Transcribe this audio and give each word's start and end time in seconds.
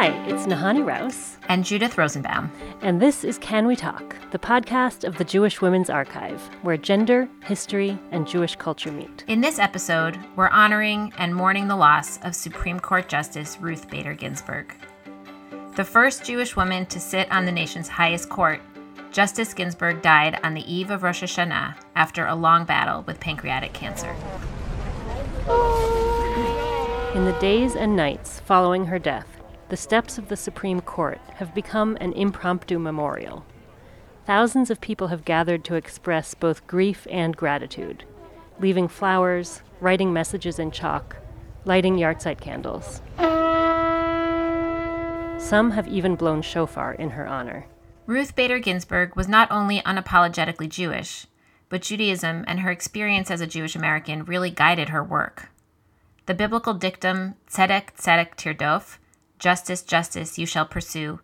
Hi, 0.00 0.10
it's 0.28 0.46
Nahanni 0.46 0.86
Rouse. 0.86 1.38
And 1.48 1.64
Judith 1.64 1.98
Rosenbaum. 1.98 2.52
And 2.82 3.02
this 3.02 3.24
is 3.24 3.36
Can 3.36 3.66
We 3.66 3.74
Talk, 3.74 4.14
the 4.30 4.38
podcast 4.38 5.02
of 5.02 5.18
the 5.18 5.24
Jewish 5.24 5.60
Women's 5.60 5.90
Archive, 5.90 6.40
where 6.62 6.76
gender, 6.76 7.28
history, 7.42 7.98
and 8.12 8.24
Jewish 8.24 8.54
culture 8.54 8.92
meet. 8.92 9.24
In 9.26 9.40
this 9.40 9.58
episode, 9.58 10.16
we're 10.36 10.50
honoring 10.50 11.12
and 11.18 11.34
mourning 11.34 11.66
the 11.66 11.74
loss 11.74 12.20
of 12.22 12.36
Supreme 12.36 12.78
Court 12.78 13.08
Justice 13.08 13.58
Ruth 13.60 13.90
Bader 13.90 14.14
Ginsburg. 14.14 14.72
The 15.74 15.84
first 15.84 16.24
Jewish 16.24 16.54
woman 16.54 16.86
to 16.86 17.00
sit 17.00 17.28
on 17.32 17.44
the 17.44 17.50
nation's 17.50 17.88
highest 17.88 18.28
court, 18.28 18.60
Justice 19.10 19.52
Ginsburg 19.52 20.00
died 20.00 20.38
on 20.44 20.54
the 20.54 20.72
eve 20.72 20.92
of 20.92 21.02
Rosh 21.02 21.24
Hashanah 21.24 21.74
after 21.96 22.24
a 22.24 22.36
long 22.36 22.64
battle 22.64 23.02
with 23.02 23.18
pancreatic 23.18 23.72
cancer. 23.72 24.14
In 27.16 27.24
the 27.24 27.36
days 27.40 27.74
and 27.74 27.96
nights 27.96 28.38
following 28.38 28.84
her 28.84 29.00
death, 29.00 29.37
the 29.68 29.76
steps 29.76 30.18
of 30.18 30.28
the 30.28 30.36
Supreme 30.36 30.80
Court 30.80 31.20
have 31.34 31.54
become 31.54 31.96
an 32.00 32.12
impromptu 32.14 32.78
memorial. 32.78 33.44
Thousands 34.24 34.70
of 34.70 34.80
people 34.80 35.08
have 35.08 35.24
gathered 35.24 35.64
to 35.64 35.74
express 35.74 36.34
both 36.34 36.66
grief 36.66 37.06
and 37.10 37.36
gratitude, 37.36 38.04
leaving 38.60 38.88
flowers, 38.88 39.62
writing 39.80 40.12
messages 40.12 40.58
in 40.58 40.70
chalk, 40.70 41.16
lighting 41.64 41.96
yahrzeit 41.96 42.40
candles. 42.40 43.02
Some 45.38 45.70
have 45.72 45.86
even 45.88 46.16
blown 46.16 46.42
shofar 46.42 46.94
in 46.94 47.10
her 47.10 47.26
honor. 47.26 47.66
Ruth 48.06 48.34
Bader 48.34 48.58
Ginsburg 48.58 49.16
was 49.16 49.28
not 49.28 49.50
only 49.50 49.80
unapologetically 49.80 50.68
Jewish, 50.68 51.26
but 51.68 51.82
Judaism 51.82 52.44
and 52.48 52.60
her 52.60 52.70
experience 52.70 53.30
as 53.30 53.42
a 53.42 53.46
Jewish 53.46 53.76
American 53.76 54.24
really 54.24 54.50
guided 54.50 54.88
her 54.88 55.04
work. 55.04 55.50
The 56.26 56.34
biblical 56.34 56.74
dictum, 56.74 57.34
Tzedek, 57.50 57.94
Tzedek, 57.96 58.34
Tirdof, 58.36 58.98
Justice, 59.38 59.82
Justice, 59.82 60.38
you 60.38 60.46
shall 60.46 60.66
pursue, 60.66 61.20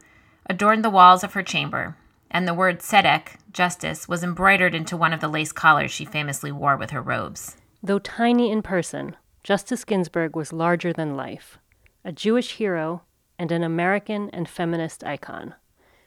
adorned 0.46 0.84
the 0.84 0.90
walls 0.90 1.24
of 1.24 1.32
her 1.32 1.42
chamber, 1.42 1.96
and 2.30 2.46
the 2.46 2.54
word 2.54 2.80
Tzedek, 2.80 3.36
justice, 3.52 4.08
was 4.08 4.24
embroidered 4.24 4.74
into 4.74 4.96
one 4.96 5.12
of 5.12 5.20
the 5.20 5.28
lace 5.28 5.52
collars 5.52 5.90
she 5.90 6.04
famously 6.04 6.52
wore 6.52 6.76
with 6.76 6.90
her 6.90 7.00
robes. 7.00 7.56
Though 7.82 7.98
tiny 7.98 8.50
in 8.50 8.62
person, 8.62 9.16
Justice 9.42 9.84
Ginsburg 9.84 10.34
was 10.34 10.52
larger 10.52 10.92
than 10.92 11.16
life, 11.16 11.58
a 12.04 12.12
Jewish 12.12 12.52
hero 12.52 13.02
and 13.38 13.52
an 13.52 13.62
American 13.62 14.30
and 14.30 14.48
feminist 14.48 15.04
icon. 15.04 15.54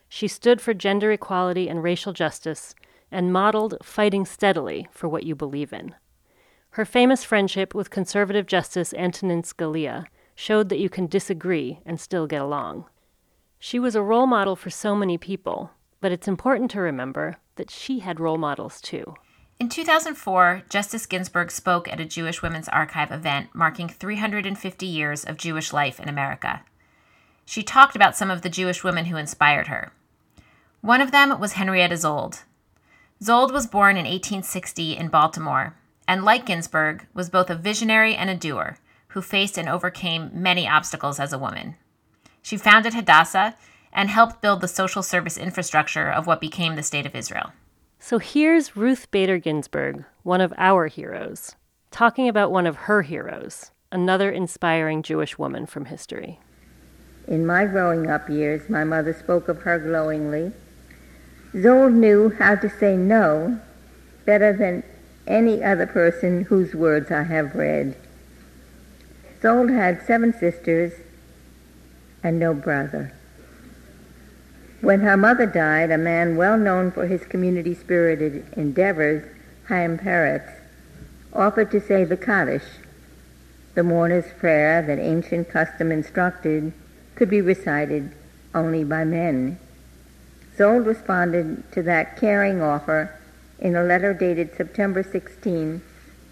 She 0.10 0.28
stood 0.28 0.62
for 0.62 0.74
gender 0.74 1.12
equality 1.12 1.68
and 1.70 1.84
racial 1.84 2.14
justice 2.14 2.74
and 3.12 3.32
modeled 3.32 3.78
fighting 3.84 4.26
steadily 4.26 4.88
for 4.92 5.08
what 5.08 5.24
you 5.24 5.36
believe 5.36 5.72
in. 5.72 5.96
Her 6.72 6.86
famous 6.86 7.24
friendship 7.24 7.74
with 7.74 7.90
conservative 7.90 8.46
Justice 8.46 8.94
Antonin 8.94 9.44
Scalia 9.44 10.06
showed 10.38 10.70
that 10.70 10.78
you 10.78 10.88
can 10.88 11.08
disagree 11.08 11.80
and 11.84 12.00
still 12.00 12.28
get 12.28 12.40
along. 12.40 12.86
She 13.58 13.80
was 13.80 13.96
a 13.96 14.04
role 14.04 14.28
model 14.28 14.56
for 14.56 14.70
so 14.70 14.96
many 14.96 15.18
people, 15.18 15.72
but 16.00 16.12
it's 16.12 16.28
important 16.28 16.70
to 16.72 16.80
remember 16.80 17.38
that 17.56 17.72
she 17.72 18.00
had 18.00 18.20
role 18.20 18.38
models 18.38 18.80
too. 18.80 19.16
In 19.60 19.68
2004, 19.68 20.62
Justice 20.70 21.08
Ginsburg 21.08 21.50
spoke 21.50 21.92
at 21.92 22.00
a 22.00 22.06
Jewish 22.06 22.44
Women's 22.44 22.70
Archive 22.70 23.12
event 23.12 23.50
marking 23.56 23.90
350 23.90 24.86
years 24.86 25.26
of 25.26 25.38
Jewish 25.38 25.74
life 25.74 26.00
in 26.00 26.08
America. 26.08 26.62
She 27.44 27.64
talked 27.64 27.96
about 27.96 28.16
some 28.16 28.30
of 28.30 28.44
the 28.44 28.50
Jewish 28.50 28.84
women 28.84 29.06
who 29.06 29.18
inspired 29.18 29.68
her. 29.68 29.92
One 30.82 31.02
of 31.02 31.12
them 31.12 31.40
was 31.40 31.54
Henrietta 31.54 31.96
Szold. 31.96 32.44
Szold 33.20 33.52
was 33.52 33.66
born 33.66 33.98
in 33.98 34.06
1860 34.06 34.96
in 34.96 35.08
Baltimore, 35.08 35.76
and 36.08 36.24
like 36.24 36.46
Ginsburg, 36.46 37.08
was 37.16 37.32
both 37.32 37.50
a 37.50 37.56
visionary 37.56 38.14
and 38.14 38.30
a 38.30 38.36
doer 38.36 38.78
who 39.10 39.22
faced 39.22 39.58
and 39.58 39.70
overcame 39.70 40.30
many 40.34 40.68
obstacles 40.68 41.20
as 41.20 41.34
a 41.34 41.40
woman. 41.40 41.76
She 42.42 42.58
founded 42.58 42.94
Hadassah 42.94 43.56
and 43.92 44.10
helped 44.10 44.42
build 44.42 44.62
the 44.62 44.68
social 44.68 45.04
service 45.04 45.38
infrastructure 45.38 46.10
of 46.10 46.28
what 46.28 46.42
became 46.42 46.76
the 46.76 46.84
State 46.84 47.06
of 47.06 47.16
Israel. 47.16 47.52
So 48.00 48.20
here's 48.20 48.78
Ruth 48.78 49.10
Bader 49.12 49.40
Ginsburg, 49.40 50.06
one 50.24 50.40
of 50.40 50.54
our 50.58 50.88
heroes, 50.88 51.56
talking 51.90 52.30
about 52.30 52.52
one 52.52 52.68
of 52.68 52.76
her 52.76 53.02
heroes, 53.02 53.72
another 53.92 54.30
inspiring 54.32 55.02
Jewish 55.02 55.38
woman 55.38 55.66
from 55.66 55.86
history. 55.86 56.40
In 57.28 57.46
my 57.46 57.66
growing 57.66 58.10
up 58.10 58.30
years, 58.30 58.70
my 58.70 58.84
mother 58.84 59.14
spoke 59.14 59.50
of 59.50 59.64
her 59.64 59.80
glowingly. 59.80 60.54
Szold 61.54 61.94
knew 61.94 62.30
how 62.30 62.56
to 62.56 62.70
say 62.70 62.96
no 62.96 63.60
better 64.26 64.54
than 64.54 64.84
any 65.26 65.64
other 65.64 65.88
person 65.88 66.44
whose 66.44 66.76
words 66.76 67.12
I 67.12 67.24
have 67.24 67.56
read. 67.56 67.98
Szold 69.48 69.70
had 69.70 70.06
seven 70.06 70.34
sisters 70.34 70.92
and 72.22 72.38
no 72.38 72.54
brother. 72.54 73.14
When 74.82 75.00
her 75.00 75.16
mother 75.16 75.46
died, 75.46 75.90
a 75.90 75.98
man 75.98 76.36
well 76.36 76.58
known 76.58 76.92
for 76.92 77.08
his 77.08 77.24
community 77.24 77.74
spirited 77.74 78.46
endeavors, 78.58 79.24
Chaim 79.70 80.00
Peretz, 80.00 80.52
offered 81.32 81.72
to 81.72 81.80
say 81.80 82.04
the 82.04 82.18
Kaddish, 82.18 82.66
the 83.74 83.84
mourner's 83.84 84.30
prayer 84.38 84.82
that 84.82 85.00
ancient 85.00 85.48
custom 85.48 85.94
instructed 85.94 86.74
could 87.16 87.30
be 87.30 87.40
recited 87.40 88.12
only 88.54 88.84
by 88.84 89.06
men. 89.06 89.58
Szold 90.58 90.86
responded 90.86 91.64
to 91.72 91.82
that 91.84 92.18
caring 92.18 92.62
offer 92.62 93.18
in 93.60 93.78
a 93.78 93.84
letter 93.86 94.14
dated 94.14 94.58
September 94.58 95.04
16, 95.04 95.82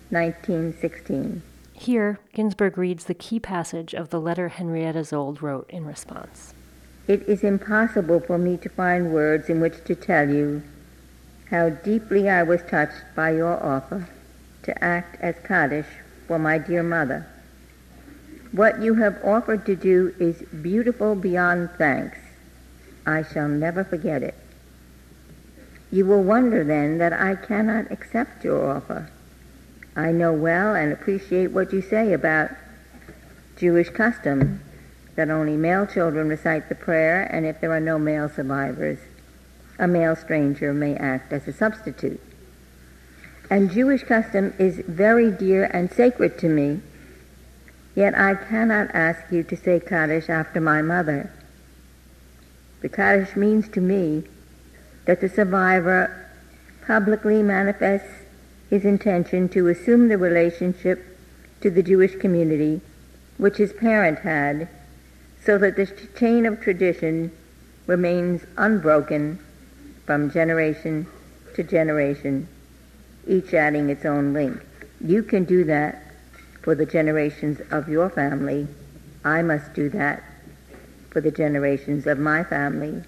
1916. 0.09 1.41
Here, 1.77 2.19
Ginsburg 2.33 2.77
reads 2.77 3.03
the 3.03 3.13
key 3.13 3.39
passage 3.39 3.93
of 3.93 4.09
the 4.09 4.19
letter 4.19 4.47
Henrietta 4.47 5.03
Szold 5.03 5.41
wrote 5.41 5.69
in 5.69 5.85
response. 5.85 6.53
It 7.05 7.23
is 7.23 7.43
impossible 7.43 8.21
for 8.21 8.37
me 8.37 8.57
to 8.57 8.69
find 8.69 9.13
words 9.13 9.49
in 9.49 9.59
which 9.59 9.83
to 9.83 9.93
tell 9.93 10.27
you 10.29 10.63
how 11.51 11.69
deeply 11.69 12.29
I 12.29 12.43
was 12.43 12.61
touched 12.63 13.03
by 13.15 13.31
your 13.31 13.61
offer 13.61 14.07
to 14.63 14.83
act 14.83 15.21
as 15.21 15.35
Kaddish 15.45 15.85
for 16.27 16.39
my 16.39 16.57
dear 16.57 16.81
mother. 16.81 17.27
What 18.51 18.81
you 18.81 18.95
have 18.95 19.23
offered 19.23 19.65
to 19.65 19.75
do 19.75 20.15
is 20.17 20.41
beautiful 20.63 21.13
beyond 21.13 21.69
thanks. 21.77 22.17
I 23.05 23.21
shall 23.21 23.49
never 23.49 23.83
forget 23.83 24.23
it. 24.23 24.35
You 25.91 26.05
will 26.05 26.23
wonder 26.23 26.63
then 26.63 26.97
that 26.99 27.13
I 27.13 27.35
cannot 27.35 27.91
accept 27.91 28.43
your 28.43 28.71
offer. 28.71 29.11
I 29.95 30.11
know 30.11 30.33
well 30.33 30.75
and 30.75 30.91
appreciate 30.91 31.51
what 31.51 31.71
you 31.71 31.81
say 31.81 32.11
about 32.13 32.51
Jewish 33.57 33.89
custom 33.89 34.61
that 35.15 35.29
only 35.29 35.55
male 35.55 35.87
children 35.87 36.27
recite 36.27 36.67
the 36.67 36.75
prayer, 36.75 37.23
and 37.23 37.45
if 37.45 37.61
there 37.61 37.71
are 37.71 37.79
no 37.79 37.97
male 37.97 38.27
survivors, 38.27 38.99
a 39.79 39.87
male 39.87 40.15
stranger 40.15 40.73
may 40.73 40.95
act 40.95 41.31
as 41.31 41.47
a 41.47 41.53
substitute. 41.53 42.19
And 43.49 43.71
Jewish 43.71 44.03
custom 44.03 44.53
is 44.57 44.81
very 44.87 45.31
dear 45.31 45.65
and 45.65 45.91
sacred 45.91 46.37
to 46.39 46.49
me, 46.49 46.81
yet 47.95 48.17
I 48.17 48.35
cannot 48.35 48.93
ask 48.93 49.31
you 49.31 49.43
to 49.43 49.55
say 49.55 49.79
Kaddish 49.79 50.29
after 50.29 50.59
my 50.59 50.81
mother. 50.81 51.31
The 52.81 52.89
Kaddish 52.89 53.37
means 53.37 53.69
to 53.69 53.79
me 53.79 54.25
that 55.05 55.21
the 55.21 55.29
survivor 55.29 56.29
publicly 56.85 57.41
manifests 57.41 58.24
his 58.75 58.83
intention 58.83 59.47
to 59.47 59.69
assume 59.69 60.09
the 60.09 60.17
relationship 60.17 61.17
to 61.61 61.71
the 61.71 61.81
Jewish 61.81 62.13
community 62.17 62.81
which 63.37 63.55
his 63.55 63.71
parent 63.71 64.19
had, 64.19 64.67
so 65.45 65.57
that 65.57 65.77
the 65.77 65.85
chain 66.19 66.45
of 66.45 66.59
tradition 66.59 67.31
remains 67.87 68.43
unbroken 68.57 69.39
from 70.05 70.29
generation 70.29 71.07
to 71.53 71.63
generation, 71.63 72.47
each 73.25 73.53
adding 73.53 73.89
its 73.89 74.03
own 74.03 74.33
link. 74.33 74.61
You 74.99 75.23
can 75.23 75.45
do 75.45 75.63
that 75.63 76.01
for 76.61 76.75
the 76.75 76.85
generations 76.85 77.61
of 77.71 77.87
your 77.87 78.09
family. 78.09 78.67
I 79.23 79.41
must 79.41 79.73
do 79.73 79.87
that 79.89 80.21
for 81.11 81.21
the 81.21 81.31
generations 81.31 82.07
of 82.07 82.19
my 82.19 82.43
family. 82.43 83.03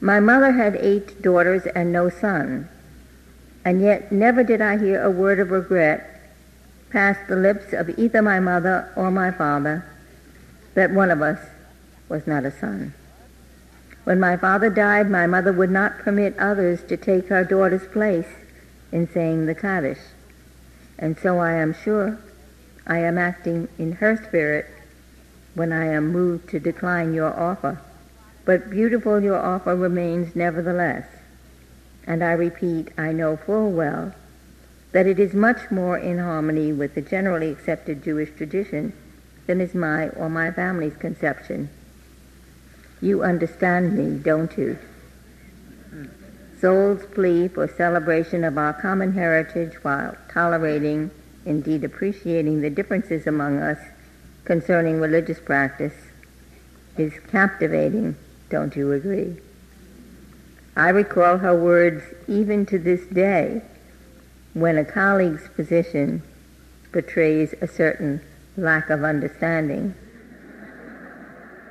My 0.00 0.18
mother 0.18 0.52
had 0.52 0.76
eight 0.76 1.20
daughters 1.20 1.66
and 1.66 1.92
no 1.92 2.08
son 2.08 2.70
and 3.64 3.80
yet 3.80 4.10
never 4.10 4.42
did 4.42 4.60
I 4.60 4.78
hear 4.78 5.02
a 5.02 5.10
word 5.10 5.38
of 5.38 5.50
regret 5.50 6.20
pass 6.90 7.16
the 7.28 7.36
lips 7.36 7.72
of 7.72 7.98
either 7.98 8.20
my 8.20 8.38
mother 8.38 8.92
or 8.96 9.10
my 9.10 9.30
father 9.30 9.84
that 10.74 10.90
one 10.90 11.10
of 11.10 11.22
us 11.22 11.38
was 12.08 12.26
not 12.26 12.44
a 12.44 12.50
son. 12.50 12.92
When 14.04 14.20
my 14.20 14.36
father 14.36 14.68
died, 14.68 15.10
my 15.10 15.26
mother 15.26 15.52
would 15.52 15.70
not 15.70 15.98
permit 15.98 16.36
others 16.38 16.82
to 16.84 16.96
take 16.96 17.28
her 17.28 17.44
daughter's 17.44 17.86
place 17.86 18.26
in 18.90 19.08
saying 19.08 19.46
the 19.46 19.54
Kaddish. 19.54 20.00
And 20.98 21.16
so 21.18 21.38
I 21.38 21.52
am 21.52 21.74
sure 21.74 22.18
I 22.86 22.98
am 22.98 23.16
acting 23.16 23.68
in 23.78 23.92
her 23.92 24.16
spirit 24.16 24.66
when 25.54 25.72
I 25.72 25.86
am 25.86 26.12
moved 26.12 26.48
to 26.50 26.60
decline 26.60 27.14
your 27.14 27.32
offer. 27.38 27.80
But 28.44 28.70
beautiful 28.70 29.20
your 29.20 29.38
offer 29.38 29.76
remains 29.76 30.34
nevertheless 30.34 31.06
and 32.06 32.22
I 32.22 32.32
repeat, 32.32 32.88
I 32.98 33.12
know 33.12 33.36
full 33.36 33.70
well 33.70 34.14
that 34.92 35.06
it 35.06 35.18
is 35.18 35.34
much 35.34 35.70
more 35.70 35.96
in 35.96 36.18
harmony 36.18 36.72
with 36.72 36.94
the 36.94 37.00
generally 37.00 37.50
accepted 37.50 38.04
Jewish 38.04 38.30
tradition 38.36 38.92
than 39.46 39.60
is 39.60 39.74
my 39.74 40.08
or 40.10 40.28
my 40.28 40.50
family's 40.50 40.96
conception. 40.96 41.68
You 43.00 43.22
understand 43.22 43.96
me, 43.96 44.18
don't 44.22 44.56
you? 44.56 44.78
Szold's 46.60 47.06
plea 47.06 47.48
for 47.48 47.66
celebration 47.66 48.44
of 48.44 48.56
our 48.56 48.72
common 48.72 49.12
heritage 49.14 49.82
while 49.82 50.16
tolerating, 50.32 51.10
indeed 51.44 51.82
appreciating 51.82 52.60
the 52.60 52.70
differences 52.70 53.26
among 53.26 53.58
us 53.58 53.78
concerning 54.44 55.00
religious 55.00 55.40
practice 55.40 55.94
is 56.96 57.12
captivating, 57.30 58.14
don't 58.50 58.76
you 58.76 58.92
agree? 58.92 59.36
I 60.76 60.88
recall 60.88 61.38
her 61.38 61.54
words 61.54 62.02
even 62.26 62.64
to 62.66 62.78
this 62.78 63.04
day 63.06 63.62
when 64.54 64.78
a 64.78 64.84
colleague's 64.84 65.48
position 65.48 66.22
betrays 66.92 67.54
a 67.60 67.66
certain 67.66 68.22
lack 68.56 68.90
of 68.90 69.04
understanding. 69.04 69.94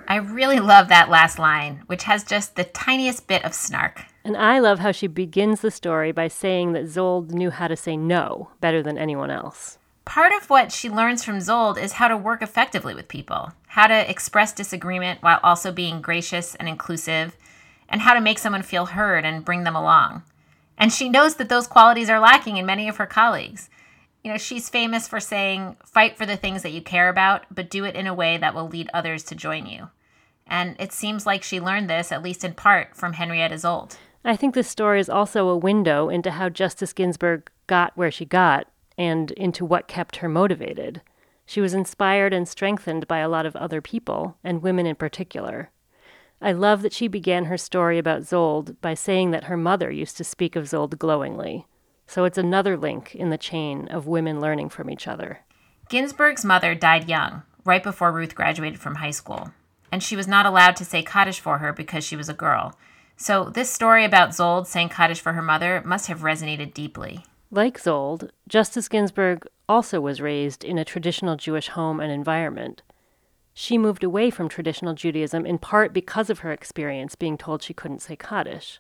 I 0.07 0.17
really 0.17 0.59
love 0.59 0.89
that 0.89 1.09
last 1.09 1.39
line, 1.39 1.83
which 1.87 2.03
has 2.03 2.23
just 2.23 2.55
the 2.55 2.63
tiniest 2.63 3.27
bit 3.27 3.45
of 3.45 3.53
snark. 3.53 4.01
And 4.23 4.37
I 4.37 4.59
love 4.59 4.79
how 4.79 4.91
she 4.91 5.07
begins 5.07 5.61
the 5.61 5.71
story 5.71 6.11
by 6.11 6.27
saying 6.27 6.73
that 6.73 6.85
Szold 6.85 7.31
knew 7.31 7.49
how 7.49 7.67
to 7.67 7.75
say 7.75 7.97
no 7.97 8.51
better 8.59 8.83
than 8.83 8.97
anyone 8.97 9.31
else. 9.31 9.77
Part 10.05 10.33
of 10.33 10.49
what 10.49 10.71
she 10.71 10.89
learns 10.89 11.23
from 11.23 11.37
Szold 11.37 11.81
is 11.81 11.93
how 11.93 12.07
to 12.07 12.17
work 12.17 12.41
effectively 12.41 12.93
with 12.93 13.07
people, 13.07 13.53
how 13.67 13.87
to 13.87 14.09
express 14.09 14.51
disagreement 14.51 15.23
while 15.23 15.39
also 15.43 15.71
being 15.71 16.01
gracious 16.01 16.55
and 16.55 16.67
inclusive, 16.67 17.35
and 17.91 18.01
how 18.01 18.15
to 18.15 18.21
make 18.21 18.39
someone 18.39 18.63
feel 18.63 18.87
heard 18.87 19.25
and 19.25 19.45
bring 19.45 19.63
them 19.63 19.75
along. 19.75 20.23
And 20.77 20.91
she 20.91 21.09
knows 21.09 21.35
that 21.35 21.49
those 21.49 21.67
qualities 21.67 22.09
are 22.09 22.19
lacking 22.19 22.57
in 22.57 22.65
many 22.65 22.89
of 22.89 22.97
her 22.97 23.05
colleagues. 23.05 23.69
You 24.23 24.31
know, 24.31 24.37
she's 24.37 24.69
famous 24.69 25.07
for 25.07 25.19
saying, 25.19 25.77
fight 25.85 26.17
for 26.17 26.25
the 26.25 26.37
things 26.37 26.63
that 26.63 26.71
you 26.71 26.81
care 26.81 27.09
about, 27.09 27.45
but 27.51 27.69
do 27.69 27.83
it 27.83 27.95
in 27.95 28.07
a 28.07 28.13
way 28.13 28.37
that 28.37 28.55
will 28.55 28.67
lead 28.67 28.89
others 28.93 29.23
to 29.25 29.35
join 29.35 29.67
you. 29.67 29.89
And 30.47 30.75
it 30.79 30.91
seems 30.91 31.25
like 31.25 31.43
she 31.43 31.59
learned 31.59 31.89
this, 31.89 32.11
at 32.11 32.23
least 32.23 32.43
in 32.43 32.53
part, 32.53 32.95
from 32.95 33.13
Henrietta 33.13 33.55
Szold. 33.55 33.97
I 34.23 34.35
think 34.35 34.53
this 34.53 34.67
story 34.67 34.99
is 34.99 35.09
also 35.09 35.49
a 35.49 35.57
window 35.57 36.09
into 36.09 36.31
how 36.31 36.49
Justice 36.49 36.93
Ginsburg 36.93 37.51
got 37.67 37.95
where 37.95 38.11
she 38.11 38.25
got 38.25 38.67
and 38.97 39.31
into 39.31 39.65
what 39.65 39.87
kept 39.87 40.17
her 40.17 40.29
motivated. 40.29 41.01
She 41.45 41.61
was 41.61 41.73
inspired 41.73 42.33
and 42.33 42.47
strengthened 42.47 43.07
by 43.07 43.19
a 43.19 43.29
lot 43.29 43.45
of 43.45 43.55
other 43.55 43.81
people, 43.81 44.37
and 44.43 44.61
women 44.61 44.85
in 44.85 44.95
particular. 44.95 45.71
I 46.41 46.53
love 46.53 46.81
that 46.81 46.93
she 46.93 47.07
began 47.07 47.45
her 47.45 47.57
story 47.57 47.99
about 47.99 48.23
Szold 48.23 48.75
by 48.81 48.95
saying 48.95 49.29
that 49.31 49.43
her 49.43 49.57
mother 49.57 49.91
used 49.91 50.17
to 50.17 50.23
speak 50.23 50.55
of 50.55 50.65
Szold 50.65 50.97
glowingly. 50.97 51.67
So 52.07 52.25
it's 52.25 52.37
another 52.37 52.75
link 52.75 53.13
in 53.13 53.29
the 53.29 53.37
chain 53.37 53.87
of 53.89 54.07
women 54.07 54.41
learning 54.41 54.69
from 54.69 54.89
each 54.89 55.07
other. 55.07 55.41
Ginsburg's 55.87 56.43
mother 56.43 56.73
died 56.73 57.07
young, 57.07 57.43
right 57.63 57.83
before 57.83 58.11
Ruth 58.11 58.33
graduated 58.33 58.79
from 58.79 58.95
high 58.95 59.11
school, 59.11 59.51
and 59.91 60.01
she 60.01 60.15
was 60.15 60.27
not 60.27 60.45
allowed 60.45 60.75
to 60.77 60.85
say 60.85 61.03
Kaddish 61.03 61.39
for 61.39 61.59
her 61.59 61.71
because 61.71 62.03
she 62.03 62.15
was 62.15 62.27
a 62.27 62.33
girl. 62.33 62.75
So 63.17 63.45
this 63.45 63.69
story 63.69 64.03
about 64.03 64.31
Szold 64.31 64.65
saying 64.65 64.89
Kaddish 64.89 65.21
for 65.21 65.33
her 65.33 65.41
mother 65.43 65.83
must 65.85 66.07
have 66.07 66.21
resonated 66.21 66.73
deeply. 66.73 67.23
Like 67.51 67.77
Szold, 67.77 68.31
Justice 68.47 68.87
Ginsburg 68.87 69.45
also 69.69 70.01
was 70.01 70.21
raised 70.21 70.63
in 70.63 70.77
a 70.77 70.85
traditional 70.85 71.35
Jewish 71.35 71.67
home 71.67 71.99
and 71.99 72.11
environment. 72.11 72.81
She 73.53 73.77
moved 73.77 74.03
away 74.03 74.29
from 74.29 74.49
traditional 74.49 74.93
Judaism 74.93 75.45
in 75.45 75.57
part 75.57 75.93
because 75.93 76.29
of 76.29 76.39
her 76.39 76.51
experience 76.51 77.15
being 77.15 77.37
told 77.37 77.61
she 77.61 77.73
couldn't 77.73 78.01
say 78.01 78.15
Kaddish. 78.15 78.79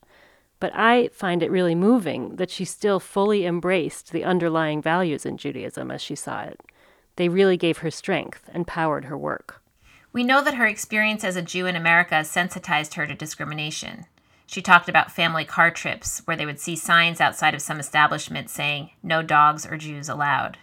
But 0.59 0.71
I 0.75 1.09
find 1.11 1.41
it 1.41 1.51
really 1.51 1.75
moving 1.75 2.35
that 2.35 2.51
she 2.51 2.65
still 2.65 2.99
fully 2.99 3.45
embraced 3.45 4.11
the 4.11 4.23
underlying 4.23 4.81
values 4.81 5.25
in 5.25 5.37
Judaism 5.37 5.89
as 5.91 6.01
she 6.01 6.15
saw 6.15 6.41
it. 6.43 6.59
They 7.15 7.29
really 7.29 7.57
gave 7.57 7.79
her 7.79 7.91
strength 7.91 8.49
and 8.53 8.67
powered 8.67 9.05
her 9.05 9.17
work. 9.17 9.61
We 10.13 10.23
know 10.23 10.43
that 10.43 10.55
her 10.55 10.67
experience 10.67 11.23
as 11.23 11.35
a 11.35 11.41
Jew 11.41 11.65
in 11.65 11.75
America 11.75 12.23
sensitized 12.23 12.93
her 12.93 13.07
to 13.07 13.15
discrimination. 13.15 14.05
She 14.45 14.61
talked 14.61 14.89
about 14.89 15.11
family 15.11 15.45
car 15.45 15.71
trips 15.71 16.21
where 16.25 16.35
they 16.35 16.45
would 16.45 16.59
see 16.59 16.75
signs 16.75 17.21
outside 17.21 17.53
of 17.53 17.61
some 17.61 17.79
establishment 17.79 18.49
saying, 18.49 18.91
no 19.01 19.21
dogs 19.23 19.65
or 19.65 19.77
Jews 19.77 20.09
allowed. 20.09 20.57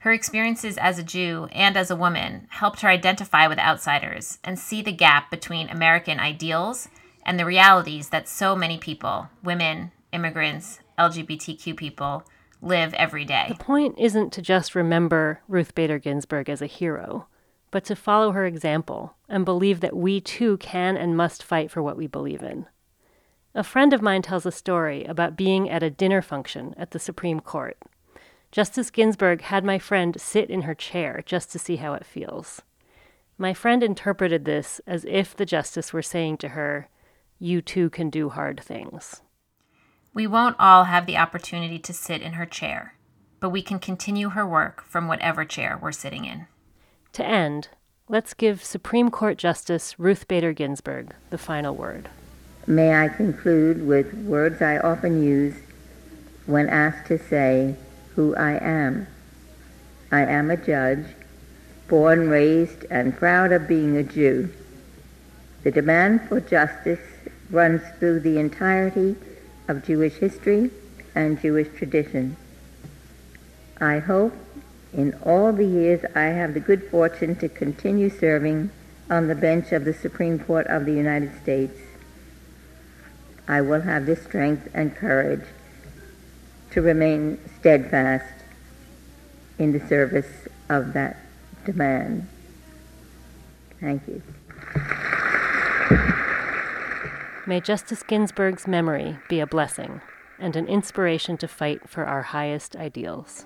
Her 0.00 0.12
experiences 0.12 0.78
as 0.78 0.98
a 0.98 1.02
Jew 1.02 1.48
and 1.52 1.76
as 1.76 1.90
a 1.90 1.96
woman 1.96 2.46
helped 2.48 2.80
her 2.80 2.88
identify 2.88 3.46
with 3.46 3.58
outsiders 3.58 4.38
and 4.42 4.58
see 4.58 4.80
the 4.80 4.92
gap 4.92 5.30
between 5.30 5.68
American 5.68 6.18
ideals 6.18 6.88
and 7.22 7.38
the 7.38 7.44
realities 7.44 8.08
that 8.08 8.26
so 8.26 8.56
many 8.56 8.78
people, 8.78 9.28
women, 9.44 9.92
immigrants, 10.10 10.80
LGBTQ 10.98 11.76
people, 11.76 12.24
live 12.62 12.94
every 12.94 13.26
day. 13.26 13.46
The 13.50 13.62
point 13.62 13.94
isn't 13.98 14.32
to 14.32 14.40
just 14.40 14.74
remember 14.74 15.42
Ruth 15.48 15.74
Bader 15.74 15.98
Ginsburg 15.98 16.48
as 16.48 16.62
a 16.62 16.66
hero, 16.66 17.26
but 17.70 17.84
to 17.84 17.94
follow 17.94 18.32
her 18.32 18.46
example 18.46 19.16
and 19.28 19.44
believe 19.44 19.80
that 19.80 19.94
we 19.94 20.18
too 20.18 20.56
can 20.56 20.96
and 20.96 21.14
must 21.14 21.44
fight 21.44 21.70
for 21.70 21.82
what 21.82 21.98
we 21.98 22.06
believe 22.06 22.42
in. 22.42 22.64
A 23.54 23.62
friend 23.62 23.92
of 23.92 24.00
mine 24.00 24.22
tells 24.22 24.46
a 24.46 24.52
story 24.52 25.04
about 25.04 25.36
being 25.36 25.68
at 25.68 25.82
a 25.82 25.90
dinner 25.90 26.22
function 26.22 26.74
at 26.78 26.92
the 26.92 26.98
Supreme 26.98 27.40
Court. 27.40 27.76
Justice 28.52 28.90
Ginsburg 28.90 29.42
had 29.42 29.64
my 29.64 29.78
friend 29.78 30.20
sit 30.20 30.50
in 30.50 30.62
her 30.62 30.74
chair 30.74 31.22
just 31.24 31.52
to 31.52 31.58
see 31.58 31.76
how 31.76 31.94
it 31.94 32.04
feels. 32.04 32.62
My 33.38 33.54
friend 33.54 33.82
interpreted 33.82 34.44
this 34.44 34.80
as 34.86 35.04
if 35.08 35.36
the 35.36 35.46
justice 35.46 35.92
were 35.92 36.02
saying 36.02 36.38
to 36.38 36.48
her, 36.48 36.88
you 37.38 37.62
too 37.62 37.88
can 37.90 38.10
do 38.10 38.28
hard 38.28 38.60
things. 38.60 39.22
We 40.12 40.26
won't 40.26 40.56
all 40.58 40.84
have 40.84 41.06
the 41.06 41.16
opportunity 41.16 41.78
to 41.78 41.92
sit 41.92 42.20
in 42.22 42.32
her 42.32 42.44
chair, 42.44 42.94
but 43.38 43.50
we 43.50 43.62
can 43.62 43.78
continue 43.78 44.30
her 44.30 44.46
work 44.46 44.82
from 44.82 45.06
whatever 45.06 45.44
chair 45.44 45.78
we're 45.80 45.92
sitting 45.92 46.24
in. 46.24 46.46
To 47.12 47.24
end, 47.24 47.68
let's 48.08 48.34
give 48.34 48.64
Supreme 48.64 49.10
Court 49.10 49.38
Justice 49.38 49.98
Ruth 49.98 50.26
Bader 50.26 50.52
Ginsburg 50.52 51.14
the 51.30 51.38
final 51.38 51.74
word. 51.74 52.08
May 52.66 52.94
I 52.94 53.08
conclude 53.08 53.86
with 53.86 54.12
words 54.12 54.60
I 54.60 54.78
often 54.78 55.22
use 55.22 55.54
when 56.46 56.68
asked 56.68 57.06
to 57.06 57.18
say 57.18 57.76
who 58.14 58.34
I 58.34 58.52
am. 58.52 59.06
I 60.12 60.20
am 60.22 60.50
a 60.50 60.56
judge, 60.56 61.04
born, 61.88 62.28
raised, 62.28 62.84
and 62.90 63.16
proud 63.16 63.52
of 63.52 63.68
being 63.68 63.96
a 63.96 64.02
Jew. 64.02 64.48
The 65.62 65.70
demand 65.70 66.22
for 66.28 66.40
justice 66.40 67.00
runs 67.50 67.82
through 67.98 68.20
the 68.20 68.38
entirety 68.38 69.16
of 69.68 69.84
Jewish 69.84 70.14
history 70.14 70.70
and 71.14 71.40
Jewish 71.40 71.68
tradition. 71.76 72.36
I 73.80 73.98
hope 73.98 74.34
in 74.92 75.14
all 75.24 75.52
the 75.52 75.66
years 75.66 76.04
I 76.14 76.24
have 76.24 76.54
the 76.54 76.60
good 76.60 76.90
fortune 76.90 77.36
to 77.36 77.48
continue 77.48 78.10
serving 78.10 78.70
on 79.10 79.26
the 79.26 79.34
bench 79.34 79.72
of 79.72 79.84
the 79.84 79.92
Supreme 79.92 80.38
Court 80.38 80.66
of 80.68 80.86
the 80.86 80.92
United 80.92 81.36
States, 81.42 81.78
I 83.48 83.60
will 83.60 83.80
have 83.80 84.06
the 84.06 84.14
strength 84.14 84.68
and 84.72 84.94
courage 84.94 85.44
to 86.72 86.82
remain 86.82 87.38
steadfast 87.58 88.24
in 89.58 89.72
the 89.72 89.86
service 89.88 90.48
of 90.68 90.92
that 90.94 91.16
demand. 91.64 92.28
Thank 93.80 94.02
you. 94.08 94.22
May 97.46 97.60
Justice 97.60 98.02
Ginsburg's 98.02 98.66
memory 98.66 99.18
be 99.28 99.40
a 99.40 99.46
blessing 99.46 100.00
and 100.38 100.56
an 100.56 100.66
inspiration 100.66 101.36
to 101.38 101.48
fight 101.48 101.88
for 101.88 102.04
our 102.04 102.22
highest 102.22 102.76
ideals. 102.76 103.44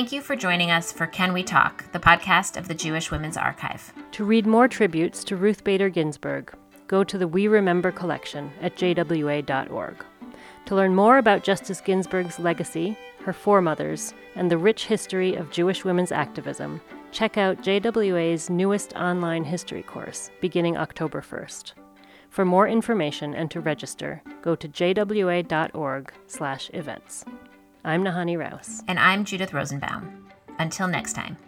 Thank 0.00 0.12
you 0.12 0.22
for 0.22 0.34
joining 0.34 0.70
us 0.70 0.92
for 0.92 1.06
Can 1.06 1.34
We 1.34 1.42
Talk, 1.42 1.92
the 1.92 1.98
podcast 1.98 2.56
of 2.56 2.68
the 2.68 2.74
Jewish 2.74 3.10
Women's 3.10 3.36
Archive. 3.36 3.92
To 4.12 4.24
read 4.24 4.46
more 4.46 4.66
tributes 4.66 5.22
to 5.24 5.36
Ruth 5.36 5.62
Bader 5.62 5.90
Ginsburg, 5.90 6.54
go 6.88 7.04
to 7.04 7.18
the 7.18 7.28
We 7.28 7.48
Remember 7.48 7.92
collection 7.92 8.50
at 8.62 8.76
jwa.org. 8.76 10.02
To 10.64 10.74
learn 10.74 10.94
more 10.94 11.18
about 11.18 11.44
Justice 11.44 11.82
Ginsburg's 11.82 12.38
legacy, 12.38 12.96
her 13.24 13.34
foremothers, 13.34 14.14
and 14.36 14.50
the 14.50 14.56
rich 14.56 14.86
history 14.86 15.34
of 15.34 15.50
Jewish 15.50 15.84
women's 15.84 16.12
activism, 16.12 16.80
check 17.12 17.36
out 17.36 17.60
JWA's 17.60 18.48
newest 18.48 18.94
online 18.94 19.44
history 19.44 19.82
course, 19.82 20.30
beginning 20.40 20.78
October 20.78 21.20
1st. 21.20 21.74
For 22.30 22.46
more 22.46 22.66
information 22.66 23.34
and 23.34 23.50
to 23.50 23.60
register, 23.60 24.22
go 24.40 24.54
to 24.54 24.66
jwa.org/events. 24.66 27.24
I'm 27.84 28.04
Nahanni 28.04 28.38
Rouse. 28.38 28.82
And 28.88 28.98
I'm 28.98 29.24
Judith 29.24 29.54
Rosenbaum. 29.54 30.26
Until 30.58 30.86
next 30.86 31.14
time. 31.14 31.38